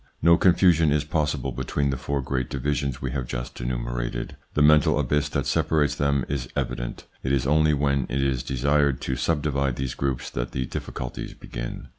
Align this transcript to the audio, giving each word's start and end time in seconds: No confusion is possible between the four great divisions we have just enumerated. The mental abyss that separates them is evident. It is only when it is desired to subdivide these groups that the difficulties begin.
No 0.19 0.35
confusion 0.35 0.91
is 0.91 1.03
possible 1.03 1.51
between 1.51 1.91
the 1.91 1.95
four 1.95 2.23
great 2.23 2.49
divisions 2.49 3.03
we 3.03 3.11
have 3.11 3.27
just 3.27 3.61
enumerated. 3.61 4.35
The 4.55 4.63
mental 4.63 4.97
abyss 4.97 5.29
that 5.29 5.45
separates 5.45 5.93
them 5.93 6.25
is 6.27 6.49
evident. 6.55 7.05
It 7.21 7.31
is 7.31 7.45
only 7.45 7.75
when 7.75 8.07
it 8.09 8.19
is 8.23 8.41
desired 8.41 8.99
to 9.01 9.15
subdivide 9.15 9.75
these 9.75 9.93
groups 9.93 10.31
that 10.31 10.53
the 10.53 10.65
difficulties 10.65 11.35
begin. 11.35 11.89